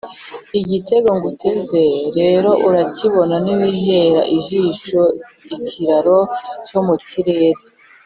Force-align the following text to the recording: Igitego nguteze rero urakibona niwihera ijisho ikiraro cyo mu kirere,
Igitego 0.59 1.09
nguteze 1.17 1.83
rero 2.17 2.51
urakibona 2.67 3.35
niwihera 3.43 4.21
ijisho 4.37 5.01
ikiraro 5.55 6.17
cyo 6.67 6.79
mu 6.87 6.95
kirere, 7.07 7.61